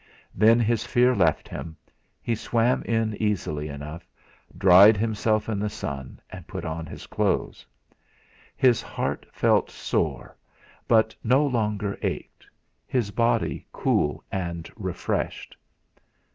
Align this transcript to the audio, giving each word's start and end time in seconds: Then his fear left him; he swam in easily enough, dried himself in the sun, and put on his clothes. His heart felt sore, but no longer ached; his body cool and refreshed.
Then 0.33 0.59
his 0.59 0.83
fear 0.83 1.13
left 1.15 1.47
him; 1.47 1.77
he 2.23 2.33
swam 2.33 2.81
in 2.85 3.15
easily 3.21 3.67
enough, 3.67 4.09
dried 4.57 4.97
himself 4.97 5.47
in 5.47 5.59
the 5.59 5.69
sun, 5.69 6.19
and 6.31 6.47
put 6.47 6.65
on 6.65 6.87
his 6.87 7.05
clothes. 7.05 7.67
His 8.57 8.81
heart 8.81 9.27
felt 9.31 9.69
sore, 9.69 10.35
but 10.87 11.13
no 11.23 11.45
longer 11.45 11.99
ached; 12.01 12.47
his 12.87 13.11
body 13.11 13.67
cool 13.71 14.23
and 14.31 14.67
refreshed. 14.75 15.55